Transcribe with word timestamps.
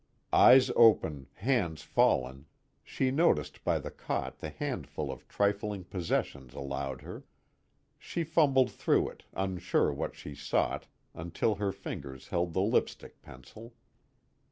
_Eyes 0.35 0.71
open, 0.75 1.27
hands 1.35 1.83
fallen, 1.83 2.47
she 2.83 3.11
noticed 3.11 3.63
by 3.63 3.77
the 3.77 3.91
cot 3.91 4.39
the 4.39 4.49
handful 4.49 5.11
of 5.11 5.27
trifling 5.27 5.83
possessions 5.83 6.55
allowed 6.55 7.01
her. 7.03 7.23
She 7.99 8.23
fumbled 8.23 8.71
through 8.71 9.09
it, 9.11 9.25
unsure 9.33 9.93
what 9.93 10.15
she 10.15 10.33
sought 10.33 10.87
until 11.13 11.53
her 11.53 11.71
fingers 11.71 12.29
held 12.29 12.53
the 12.53 12.61
lipstick 12.63 13.21
pencil. 13.21 13.75